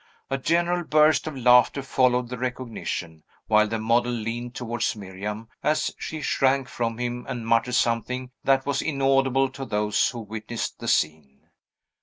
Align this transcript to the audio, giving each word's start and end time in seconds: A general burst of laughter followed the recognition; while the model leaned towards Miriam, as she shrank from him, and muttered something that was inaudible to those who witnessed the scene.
A 0.31 0.37
general 0.39 0.83
burst 0.83 1.27
of 1.27 1.37
laughter 1.37 1.83
followed 1.83 2.29
the 2.29 2.37
recognition; 2.39 3.21
while 3.45 3.67
the 3.67 3.77
model 3.77 4.11
leaned 4.11 4.55
towards 4.55 4.95
Miriam, 4.95 5.47
as 5.61 5.93
she 5.99 6.23
shrank 6.23 6.67
from 6.67 6.97
him, 6.97 7.23
and 7.29 7.45
muttered 7.45 7.75
something 7.75 8.31
that 8.43 8.65
was 8.65 8.81
inaudible 8.81 9.47
to 9.49 9.63
those 9.63 10.09
who 10.09 10.21
witnessed 10.21 10.79
the 10.79 10.87
scene. 10.87 11.49